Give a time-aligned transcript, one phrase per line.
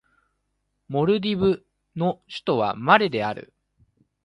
[0.89, 1.63] モルディブ
[1.95, 3.53] の首都はマレである